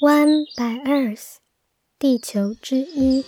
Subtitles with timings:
[0.00, 1.38] One by Earth，
[1.98, 3.24] 地球之一。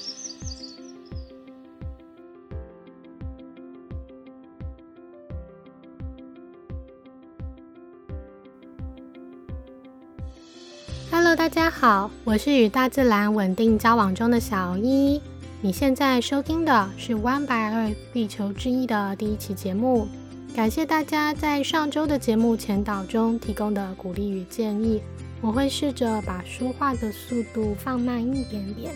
[11.10, 15.20] Hello，大家好，我是与大自然稳定交往中的小一。
[15.60, 20.06] 你现在收听的是 One by Earth 地球之一的第一期节目。
[20.54, 25.02] 感谢大家在上周的节目前导中提供的鼓励与建议。
[25.42, 28.92] 我会试着把说话的速度放慢一点点，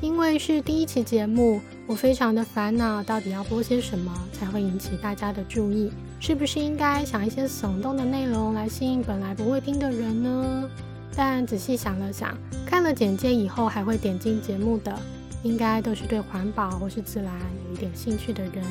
[0.00, 5.90] 因为是第一期节目，我非常的烦恼，到底要播些什么才会引起大家的注意？
[6.20, 10.68] 是不是应该想一些耸动的内容来吸引本来不会听的人呢？
[11.16, 12.36] 但仔细想了想，
[12.66, 14.98] 看了简介以后还会点进节目的，
[15.42, 17.32] 应该都是对环保或是自然
[17.68, 18.64] 有一点兴趣的人，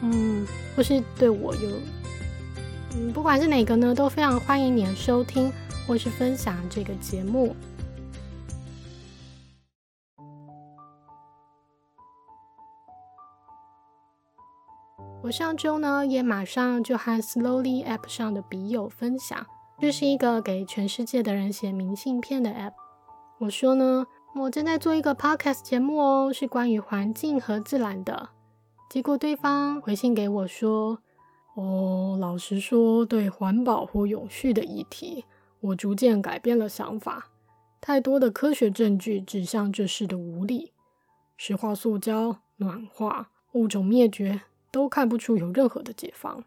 [0.00, 1.70] 嗯，或是对我有，
[2.96, 5.52] 嗯，不管是哪个呢，都非常欢迎你的收听。
[5.86, 7.54] 或是分享这个节目。
[15.22, 19.44] 我上周呢也马上就和 Slowly App 上的笔友分享，
[19.80, 22.74] 这是一个给全世界的人写明信片的 App。
[23.38, 24.06] 我说呢，
[24.36, 28.28] 我正在做一个 Podcast 节目哦，是关于环境和自然的。
[28.88, 31.00] 结果对方回信给我说
[31.56, 35.24] ：“哦，老实说，对环保或永续的议题。”
[35.60, 37.30] 我逐渐改变了想法，
[37.80, 40.72] 太多的科学证据指向这事的无力。
[41.36, 46.44] 石化塑胶、暖化、物种灭绝都看不出有任何的解放。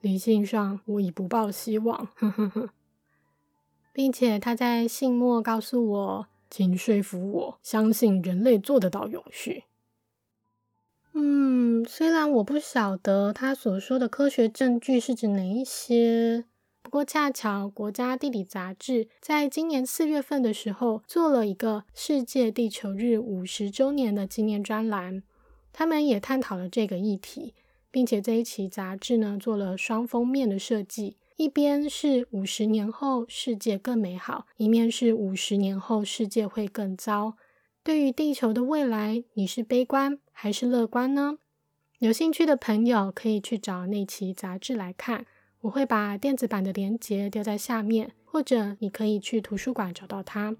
[0.00, 2.08] 理性上，我已不抱希望。
[2.16, 2.70] 呵呵呵，
[3.92, 9.64] 并且他在信末告诉我，请说服我相信人类做得到永续。
[11.12, 16.44] 嗯，虽然我不晓得他所说的科学证据是指哪一些。
[16.92, 25.22] 不过恰巧，国家地理杂志在今年四月份的时候做了一个世界地球日五十周年的纪念专栏，
[25.72, 27.54] 他们也探讨了这个议题，
[27.90, 37.38] 并且这一期杂志呢做了双封面的设计，一边是五十年后世界更美好，一面是五十年后世界会更糟。
[37.82, 41.38] 对于地球的未来，你是悲观还是乐观呢？
[42.00, 45.24] 有兴趣的朋友可以去找那期杂志来看。
[45.62, 50.56] 我会把电子版的链接丢在下面，或者你可以去图书馆找到它。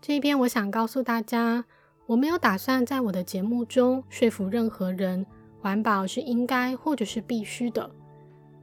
[0.00, 1.66] 这边我想告诉大家，
[2.06, 5.26] 我没有打算在我的节目中说服任何人，
[5.60, 7.90] 环保是应该或者是必须的。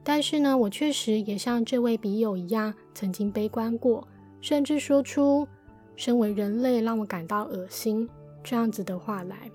[0.02, 4.06] 但是呢，我确实也像这位笔友一样，曾经悲观过，
[4.40, 5.46] 甚至说出
[5.94, 8.08] “身为人类让我感到恶心”
[8.42, 9.50] 这样子的话来。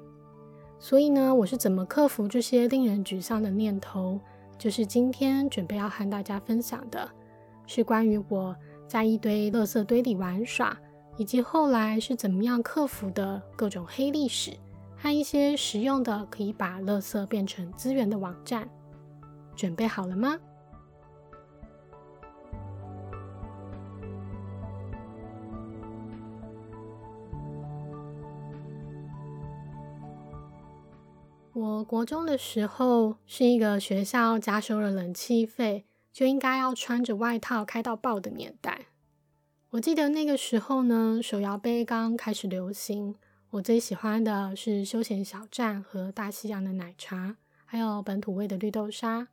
[0.80, 4.20] 所以呢，我是怎么克服这些令人沮丧的念头？
[4.62, 7.10] 就是今天准备要和大家分享的，
[7.66, 8.56] 是关于我
[8.88, 10.78] 在一堆垃圾堆里玩耍，
[11.18, 14.52] 以及后来是怎么样克服的各种黑历史，
[14.96, 18.70] 和一些实用的可以把垃圾变成资源的网站。
[19.56, 20.38] 准备好了吗？
[31.62, 38.88] 我国中的时候是一个学校加收了冷气费就应该要穿着外套开到爆的年代。
[39.70, 43.14] 我记得那个时候呢，手摇杯刚开始流行，
[43.52, 47.36] 我最喜欢的是休闲小站和大西洋的奶茶，
[47.66, 49.28] 还有本土味的绿豆沙。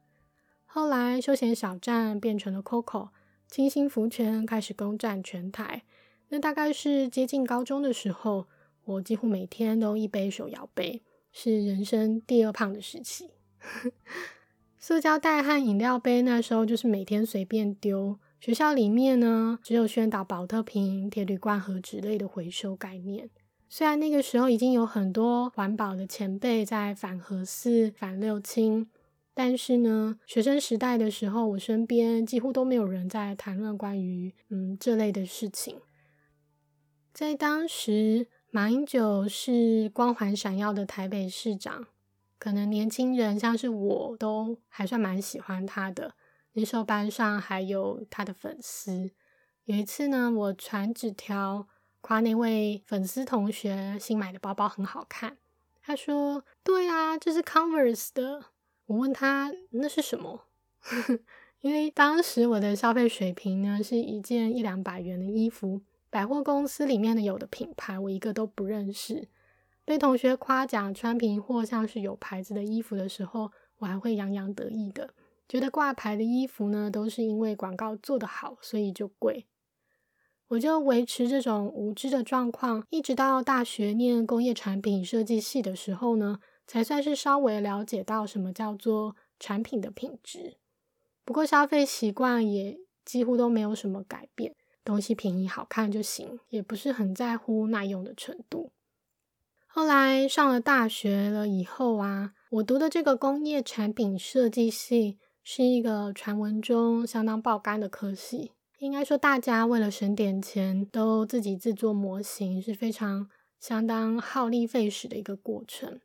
[0.66, 3.08] 后来休闲小站变成了 COCO，
[3.48, 5.84] 清新福泉开始攻占全台。
[6.28, 8.46] 那大概是接近高中的时候，
[8.84, 11.00] 我几乎每天都一杯手摇杯。
[11.30, 13.30] 是人生第二胖的时期，
[14.78, 18.18] 塑胶袋和饮料杯那时候就是每天随便丢。
[18.40, 23.28] 学校里面呢，只有宣导保特瓶、铁铝罐和纸类的回收概念。
[23.68, 28.88] 虽然那个时候已经有很多环保的前辈在反核四、反六轻，
[29.34, 35.80] 但是呢，学生时代的时候，我身边几乎都没有人在谈论关于嗯这类的事情。
[37.12, 38.28] 在当时。
[38.58, 41.86] 马英九是光环闪耀的台北市长，
[42.40, 46.14] 可能年轻人像是我都还算蛮喜欢他的。
[46.54, 49.12] 那时候班上还有他的粉丝。
[49.66, 51.68] 有一次呢，我传纸条
[52.00, 55.36] 夸那位粉丝同学新买的包包很好看，
[55.80, 58.46] 他说：“对啊，这是 Converse 的。”
[58.86, 60.48] 我问他那是什么，
[61.62, 65.80] 因为当时我的消费水平呢是一件一两百元的衣服。
[66.10, 69.28] 百货公司里面的有的品牌，我一个都不认识。
[69.84, 75.14] 被同学夸奖穿平货像是有牌子的衣服的时候，我还会洋洋得意的，
[75.48, 79.46] 觉得挂牌的衣服呢，都是因为广告做得好，所以就贵。
[80.48, 90.56] 我就维持这种无知的状况，一直到大学念工业产品设计系的时候呢，才算是稍微了解到什么叫做产品的品质。
[91.24, 94.56] 不过消费习惯也几乎都没有什么改变，
[94.88, 98.72] 东西便宜好看就行，也不是很在乎耐用的程度。
[99.66, 108.52] 后来上了大学了以后啊，我读的这个工业产品设计系是一个传闻中相当爆肝的科系。
[108.78, 113.28] 应该说，大家为了省点钱，都自己制作模型，是非常
[113.60, 116.00] 相当耗力费时的一个过程。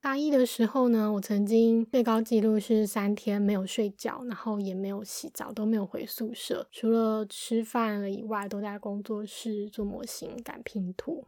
[0.00, 11.26] 大一的时候呢，我曾经最高纪录是三天没有睡觉，然后也没有洗澡，都没有回宿舍，除了吃饭了以外，都在工作室做模型、赶拼图。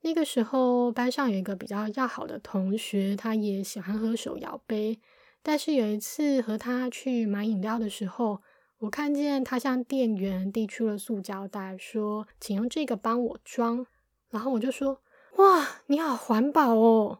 [0.00, 4.98] 那个时候，班上有一个比较要好的同学，他也喜欢喝手摇杯，
[5.42, 8.40] 但是有一次和他去买饮料的时候。
[8.80, 13.84] 我看见他向店员递出了塑胶袋，说：“请用这个帮我装。”
[14.30, 15.00] 然后我就说
[15.38, 17.18] ：“哇，你好环保哦！”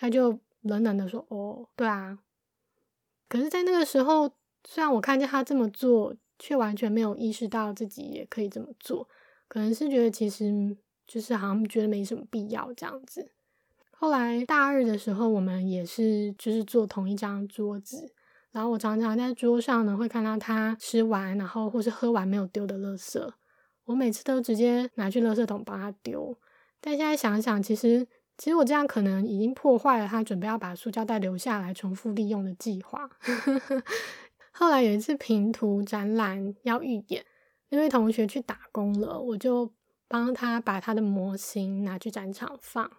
[0.00, 2.18] 他就冷冷的说：“哦，对啊。”
[3.28, 4.32] 可是，在那个时候，
[4.66, 9.06] 虽然我看见他这么做，却完全没有意识到自己也可以这么做。
[9.46, 10.74] 可能是觉得其实
[11.06, 13.32] 就是好像觉得没什么必要这样子。
[13.90, 18.14] 后来大二的时候，我们也是就是做同一张桌子。
[18.52, 23.30] 然后我常常在桌上呢，会看到他吃完，然后或是喝完没有丢的垃圾，
[23.84, 26.36] 我每次都直接拿去垃圾桶帮他丢。
[26.80, 28.08] 但现在想想，其实
[28.40, 33.06] 其实我这样可能已经破坏了他准备要把塑胶袋留下来重复利用的计划。
[34.50, 37.22] 后来有一次平图展览要预演，
[37.68, 39.70] 那位同学去打工了，我就
[40.08, 42.90] 帮他把他的模型拿去展场放。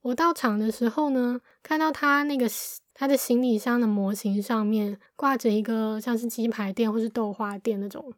[0.00, 2.48] 我到场的时候呢，看到他那个
[2.94, 8.14] 他的行李箱的模型上面挂着一个像是鸡排店或是豆花店那种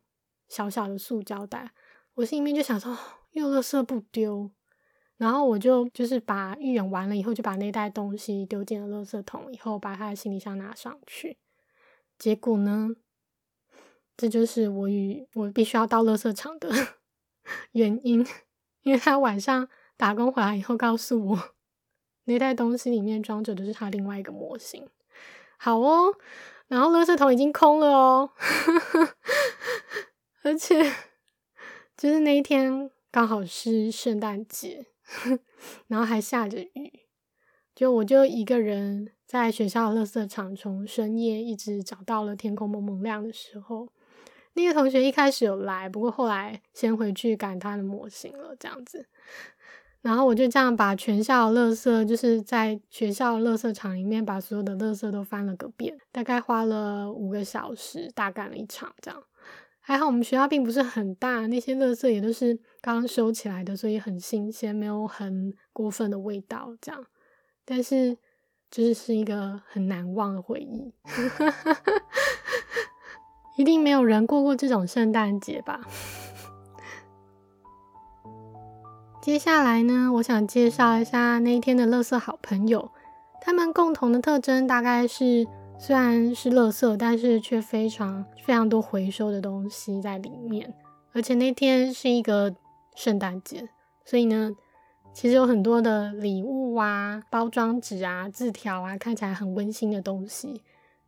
[0.50, 1.72] 小小的塑胶袋，
[2.16, 2.94] 我心里面就想说，
[3.30, 4.50] 又垃圾不丢，
[5.20, 11.36] 然后我就就是把预演完了以后，就把那袋东西丢进了垃圾桶，以后把他的行李箱拿上去。
[12.18, 12.88] 结果呢，
[14.16, 16.70] 这就是我与我必须要到垃圾场的
[17.72, 18.26] 原因，
[18.80, 19.68] 因为他晚上
[19.98, 21.54] 打工回来以后告诉我。
[22.24, 24.88] 那袋东西里面装着的是他另外一个模型，
[25.58, 26.14] 好哦，
[26.68, 28.30] 然后垃圾桶已经空了哦，
[30.44, 30.82] 而且
[31.96, 34.86] 就是那一天刚好是圣诞节，
[35.88, 37.00] 然后还下着雨，
[37.74, 43.88] 就我就一个人在学校垃圾场，从深夜一直找到了天空蒙蒙亮的时候，
[44.54, 49.06] 那个同学一开始有来，不过后来先回去赶他的模型了，这样子。
[50.02, 59.22] 然后我就这样把全校垃圾，就是在学校垃圾场里面把所有的垃圾都翻了个遍，大概花了五个小时，大干了一场这样。
[59.80, 67.04] 还好我们学校并不是很大，那些垃圾也都是刚收起来的，所以很新鲜，没有很过分的味道这样。
[67.64, 68.16] 但是
[68.70, 70.92] 就是是一个很难忘的回忆，
[73.56, 75.80] 一定没有人过过这种圣诞节吧。
[79.20, 82.90] 接下来呢，我想介绍一下那一天的乐色好朋友。
[83.42, 85.46] 他们共同的特征大概是，
[85.78, 90.74] 虽然是乐色，但是却非常非常多回收的东西在里面。
[91.12, 92.54] 而且那天是一个
[92.94, 93.68] 圣诞节，
[94.04, 94.52] 所以呢，
[95.12, 100.62] 其实有很多的礼物啊、包装纸啊、字条啊，看起来很温馨的东西。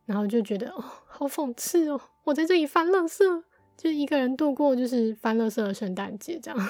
[0.05, 1.97] 然后就觉得哦，好讽刺哦！
[2.25, 3.41] 我在这里翻乐色，
[3.77, 6.69] 就一个人度过就是翻乐色的圣诞节这样。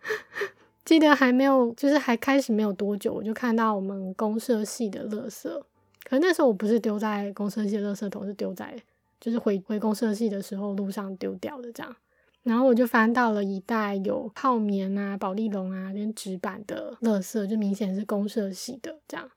[0.84, 5.48] 记得还没有，就是还开始没有多久，我就看到我们公社系的垃圾。
[6.04, 8.76] 可那时候我不是丢在公社系垃圾桶，是丢在
[9.18, 11.96] 就是回回公社系的时候路上丢掉的这样。
[12.42, 19.30] 然后我就翻到了一袋有泡棉啊、保丽龙啊跟纸板的垃圾，就明显是公社系的这样。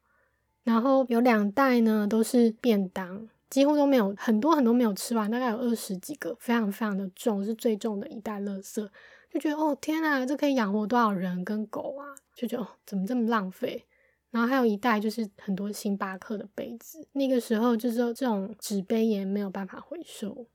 [0.64, 8.88] 然后有两袋呢都是便当，几乎都没有很多很多没有吃完，大概有二十几个，非常非常的重，是最重的一袋垃圾。
[9.30, 12.16] 就觉得哦天啊，这可以养活多少人跟狗啊？
[12.34, 13.84] 就觉得哦，怎么这么浪费？
[14.32, 20.48] 然后还有一袋就是很多星巴克的杯子，那个时候就是这种纸杯也没有办法回收。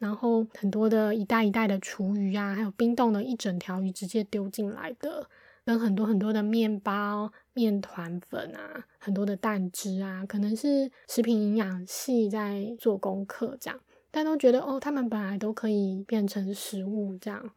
[0.00, 5.28] 然后很多的一袋一袋的厨余啊，还有冰冻的一整条鱼直接丢进来的，
[5.62, 13.78] 跟很多很多的面包、面团粉啊，很多的蛋汁啊，可能是食品营养系在做功课这样，
[14.10, 17.50] 但都觉得哦，他们本来都可以变成食物这样。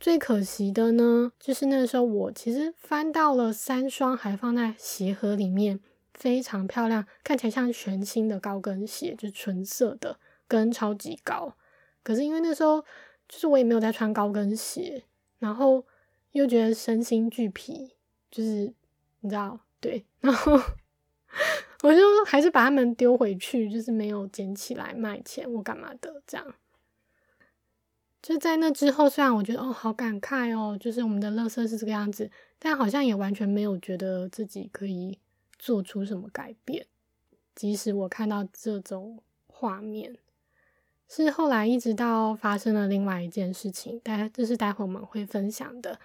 [0.00, 5.80] 最可惜的呢，就是那个时候我其实翻到了三双还放在鞋盒里面，
[6.14, 10.18] 非常漂亮，看起来像全新的高跟鞋，就纯色的，
[10.48, 11.54] 跟超级高。
[12.06, 12.80] 可是因为那时候
[13.28, 15.02] 就是我也没有在穿高跟鞋，
[15.40, 15.84] 然后
[16.30, 17.96] 又觉得身心俱疲，
[18.30, 18.72] 就是
[19.22, 20.52] 你知道，对，然后
[21.82, 26.54] 我就还是把它们丢回去，就是没有捡起来卖钱或干嘛的，这样。
[28.22, 35.18] 就在那之后，虽然我觉得哦好感慨哦，就是我们的乐色是这个样子，但好像也完全没有觉得自己可以
[35.58, 36.86] 做出什么改变。
[37.56, 40.16] 即使我看到这种画面，
[41.08, 45.98] 是后来一直到发生了另外一件事情，待这是待会我们会分享的。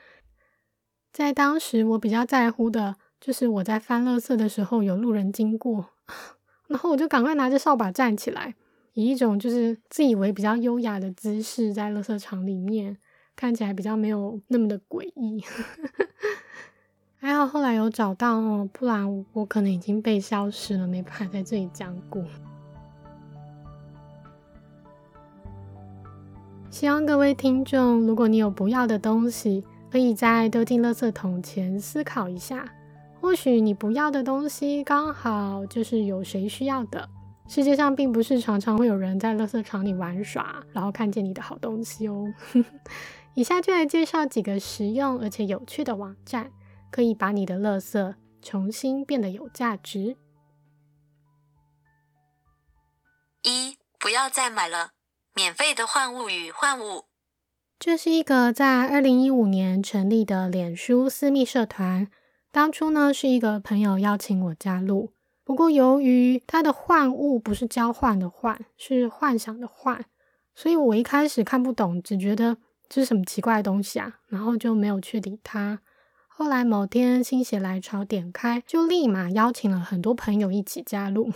[1.12, 5.90] 在当时，我比较在乎的就是我在翻乐色的时候有路人经过，
[6.68, 8.56] 然后我就赶快拿着扫把站起来。
[8.94, 12.98] 以一种就是自以为比较优雅的姿势，在垃圾场里面
[13.36, 15.44] 看起来比较没有那么的诡异。
[17.16, 22.24] 还好后来有找到哦，不然我可能已经被消失了，没办法在这里讲故。
[26.72, 29.62] 希望各位听众，如果你有不要的东西，
[29.92, 32.66] 可以在丢进垃圾桶前思考一下，
[33.20, 37.08] 或许你不要的东西刚好就是有谁需要的。
[37.46, 42.26] 世界上并不是常常会有人在垃圾场里玩耍，然后看见你的好东西哦。
[43.34, 46.50] 以下就来介绍几个实用而且有趣的网站，
[46.90, 50.16] 可以把你的垃圾重新变得有价值。
[53.44, 54.92] 一，不要再买了，
[55.34, 57.06] 免费的换物与换物。
[57.80, 62.08] 这是一个在二零一五年成立的脸书私密社团，
[62.52, 65.14] 当初呢是一个朋友邀请我加入。
[65.44, 70.06] 不过，由于它的换物不是交换的换，是幻想的幻，
[70.54, 72.58] 所以我一开始看不懂，只觉得
[72.88, 75.80] 这是什么奇怪的东西啊，然后就没有去理它。
[76.28, 81.32] 后来某天心血来潮点开，就立马邀请了很多朋友一起加入。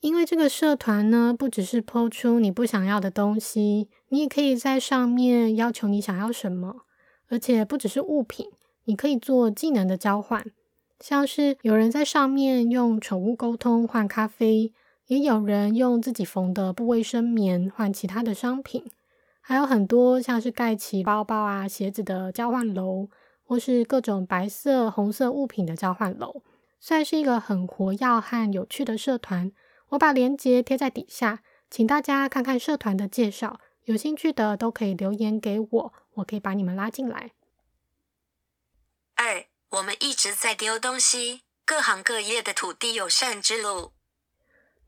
[0.00, 6.82] 因为这个社团呢，不只是抛出你不想要的东西，你也可以在上面要求你想要什么，
[7.28, 8.48] 而且不只是物品，
[8.84, 10.44] 你可以做技能的交换。
[11.00, 14.72] 像是有人在上面用宠物沟通换咖啡，
[15.06, 18.84] 也有人用自己缝的不卫生棉换其他的商品，
[19.40, 23.08] 还有很多像是盖奇包包啊、鞋子的交换楼，
[23.42, 26.42] 或是各种白色、红色物品的交换楼，
[26.78, 29.52] 算是一个很活跃和有趣的社团。
[29.90, 37.32] 我把链接贴在底下，请大家看看社团的介绍，有兴趣的都可以留言给我，我可以把你们拉进来。
[39.16, 39.46] 二。
[39.70, 43.90] 我们一直在丢东西，各行各业的土地友善之路。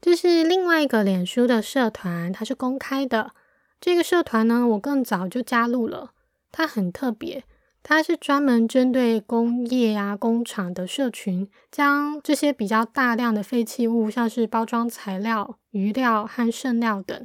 [0.00, 3.32] 这是另外一个脸书的社团，它是公开的。
[3.80, 6.12] 这个社团呢，我更早就加入了。
[6.52, 7.42] 它很特别，
[7.88, 17.24] 它是专门针对工业啊、工厂的社群，将这些比较大量的废弃物，像是包装材料、余料和剩料等，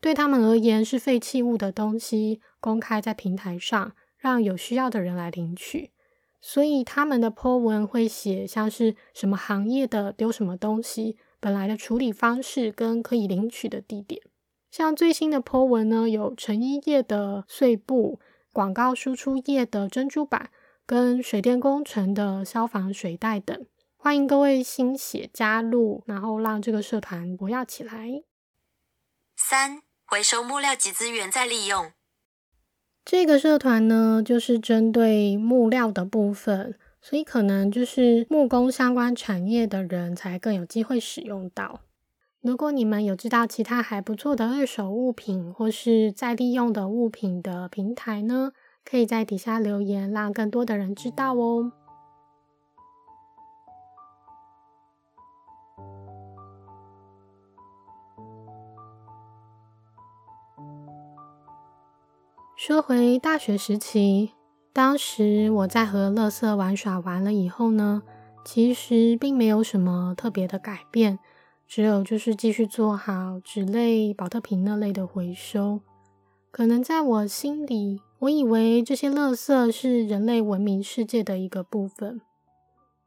[0.00, 5.92] 对他们而言是废弃物的东西，公开在平台上，让有需要的人来领取。
[6.40, 14.20] 所以他们的 po 文会写像是什么行业的丢什么东西，本来的处理方式跟可以领取的地点。
[14.72, 18.18] 像最新的 po 文呢，有成衣业的碎布、
[18.52, 20.50] 广告输出业的珍珠板，
[20.84, 23.66] 跟水电工程的消防水袋等。
[23.96, 28.22] 欢迎各位新血加入，然后让这个社团活跃起来。
[29.36, 31.92] 三、回收木料及资源再利用。
[33.04, 41.82] 这个社团呢，就是针对木料的部分，所以可能就是木工相关产业的人才更有机会使用到。
[42.42, 51.70] 如果你们有知道其他还不错的二手物品或是再利用的物品的平台呢，可以在底下留言，让更多的人知道哦。
[62.56, 64.32] 说回大学时期，
[64.72, 68.02] 当时我在和乐色玩耍完了以后呢，
[68.46, 71.18] 其实并没有什么特别的改变，
[71.70, 75.80] 只有就是继续做好纸类、保特瓶那类的回收。
[76.50, 82.20] 可能在我心里，我以为这些乐色是人类文明世界的一个部分。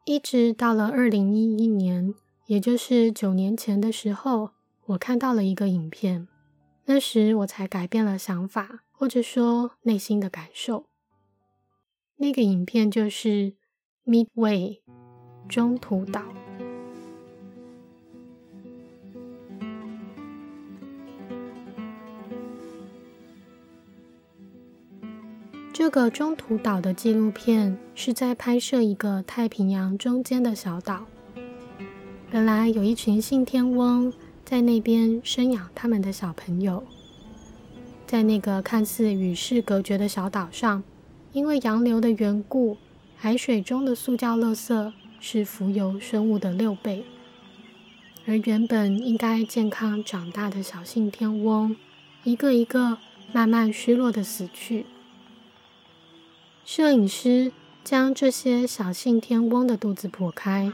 [0.06, 2.16] 一直到了二零一一年，
[2.46, 4.52] 也就是九年前的时候，
[4.86, 6.30] 我看到了一个影片，
[6.86, 8.86] 那时我才改变了想法。
[8.96, 10.86] 或者说内心的感受，
[12.16, 13.56] 那个影片就是
[14.06, 14.80] Midway
[15.50, 16.22] 中途岛。
[25.74, 31.08] 这个中途岛的纪录片是在拍摄一个太平洋中间的小岛。
[32.30, 34.14] 本来有一群信天翁
[34.46, 36.84] 在那边生养他们的小朋友。
[38.06, 40.84] 在那个看似与世隔绝的小岛上，
[41.32, 42.78] 因为洋流的缘故，
[43.16, 47.04] 海水中的塑胶垃圾是浮游生物的六倍，
[48.28, 51.76] 而原本应该健康长大的小信天翁，
[52.24, 53.00] 一个一个
[53.32, 54.86] 慢慢虚弱的死去。
[56.66, 57.52] 摄影师
[57.84, 60.72] 将这些小信天翁的肚子剖开，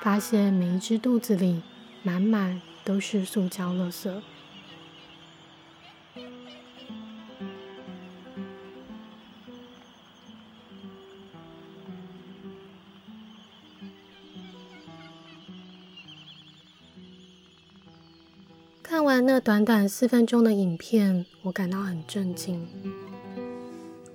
[0.00, 1.62] 发现每一只肚子里
[2.02, 4.10] 满满都是塑胶垃圾。
[18.82, 22.66] 看完那短短四分钟的影片，我感到很震惊。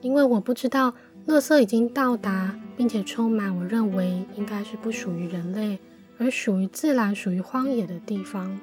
[0.03, 0.93] 因为我不知道，
[1.27, 5.79] 垃圾已经到达，并且充满我认为应该是不属于人类，
[6.17, 8.59] 而属于自然、属于荒野的地方。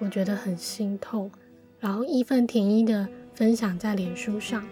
[0.00, 1.30] 我觉得很心痛，
[1.78, 4.64] 然后义愤填膺的分享在脸书上。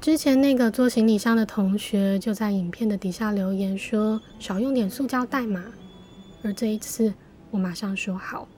[0.00, 5.62] 之前那个做行李箱的同学就在影片的底下留言说少用点塑胶袋嘛，
[6.42, 7.14] 而这一次
[7.52, 8.48] 我马上说好。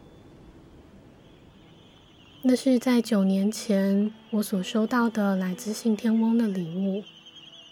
[2.44, 7.04] 那是在九年前我所收到的来自信天翁的礼物，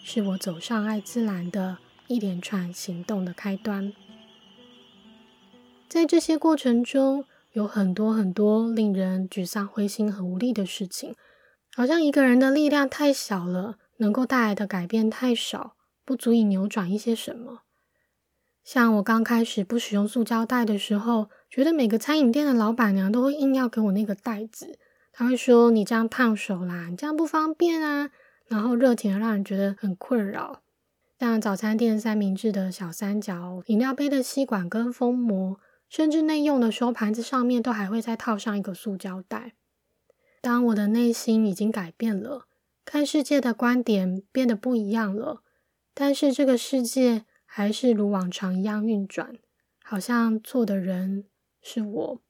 [0.01, 3.91] 是我走上爱自然的一连串行动的开端。
[5.89, 11.15] 在这些过程中，有很多很多令人沮丧、灰心和无力的事情，
[11.75, 15.75] 好像一个人的力量太小了，能够带来的改变太少，
[16.05, 17.63] 不足以扭转一些什么。
[18.63, 21.29] 像我刚开始不使用塑胶袋的时候。
[21.51, 24.79] 觉得每个餐饮店的老板娘都会硬要给我那个袋子，
[25.11, 28.09] 他会说你这样烫手啦，你这样不方便啊，
[28.47, 30.61] 然后热情的让人觉得很困扰。
[31.19, 39.51] 像早餐店三明治的小三角、饮料杯的吸管跟封膜，甚至内用的收盘子上面都还会再套上一个塑胶袋。
[40.39, 42.47] 当我的内心已经改变了，
[42.85, 45.43] 看世界的观点变得不一样了，
[45.93, 49.35] 但是这个世界还是如往常一样运转，
[49.83, 51.25] 好像错的人。
[51.61, 52.21] 是我。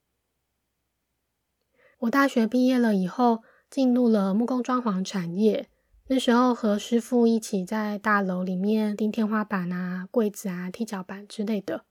[2.00, 5.68] 我大学毕业了以后，进入了木工装潢产业。
[6.08, 11.84] 那时候和师傅一起在大楼里面钉天花板啊、柜子啊、踢脚板之类的。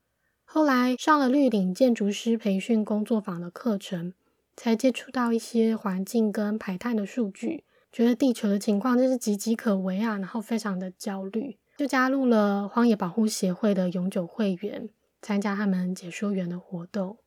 [0.44, 4.14] 后来上了绿岭建筑师培训工作坊的课程，
[4.58, 14.90] 才接触到一些环境跟排碳的数据，觉得地球的情况真是岌岌可危啊，然后非常的焦虑，就加入了荒野保护协会的永久会员，
[15.22, 17.18] 参加他们解说员的活动。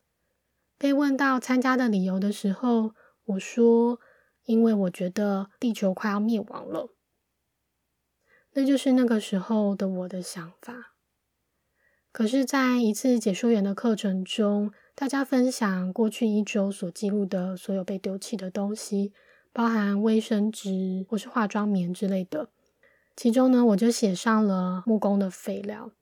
[0.77, 4.01] 被问到参加的理由的时候，我说
[4.45, 6.91] ：“因为我觉得地球快要灭亡了。”
[8.53, 10.95] 那就是那个时候的我的想法。
[12.13, 19.13] 可是，在一次解说员的课程中，大家分享过去一周所记录的所有被丢弃的东西，
[19.53, 22.51] 包含卫生纸或是化妆棉之类的。
[23.17, 25.93] 其中呢，我就写上了木工的废料。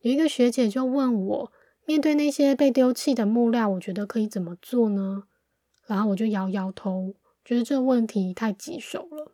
[0.00, 1.52] 有一个学姐就问我。
[1.88, 5.22] 面对那些被丢弃的木料，我觉得可以怎么做呢？
[5.86, 9.32] 然后我就摇摇头，觉得这个问题太棘手了。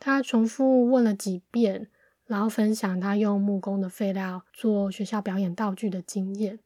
[0.00, 1.90] 他重复问了几遍，
[2.24, 6.58] 然后分享他用木工的废料做学校表演道具的经验。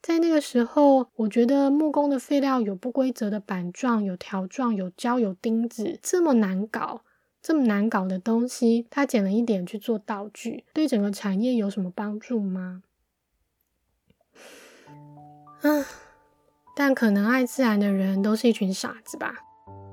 [0.00, 7.04] 在那个时候，我觉得木工的废料有不规则的板状、有条状、有胶、有钉子，这么难搞，
[7.42, 12.82] 这么难搞的东西，他捡了一点去做道具，对整个产业有什么帮助吗？
[15.62, 15.84] 嗯，
[16.76, 19.34] 但可能爱自然的人都是一群傻子吧。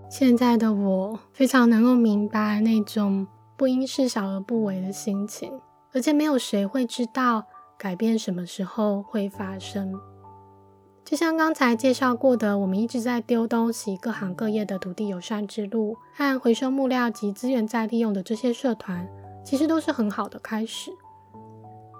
[0.10, 5.62] 现在的我非常能够明白那种不因事小而不为的心情，
[5.94, 7.46] 而且没有谁会知道
[7.78, 9.94] 改变什么时候会发生。
[11.06, 19.08] 就像刚才介绍过的，我们一直在丢东西，各行各业的土地友善之路和回收木料及资源再利用的这些社团，
[19.44, 20.92] 其实都是很好的开始。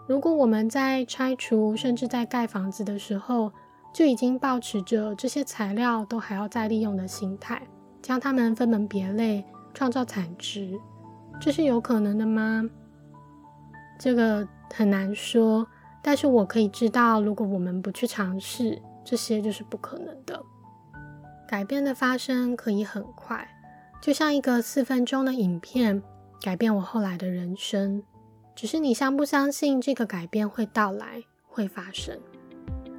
[0.10, 3.54] 如果我们在拆除甚至在盖房子的时候，
[3.94, 7.62] 就已经保持着这些材料都还要再利用的心态，
[8.02, 10.74] 将它们分门别类，创造产值，
[11.40, 12.68] 这是有可能的吗？
[14.00, 15.68] 这个很难说，
[16.02, 20.42] 但是我可以知道，如果我们不去尝试，这些就是不可能的。
[21.48, 23.48] 改变的发生可以很快，
[24.02, 26.02] 就像一个四分钟的影片，
[26.42, 28.02] 改变我后来的人生。
[28.60, 32.20] 只是你相不相信这个改变会到来，会发生，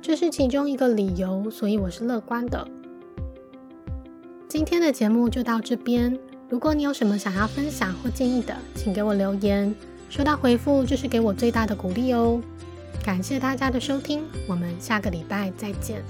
[0.01, 2.67] 这是其中一个理由，所以我是乐观的。
[4.49, 6.19] 今天的节目就到这边，
[6.49, 9.75] 如果你有什么想要分享或建议的，请给我留言，
[10.09, 12.41] 收到回复就是给我最大的鼓励哦。
[13.05, 16.03] 感谢大家的收听，我们下个礼拜再见。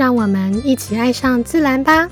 [0.00, 2.08] 让我们一起爱上自然吧。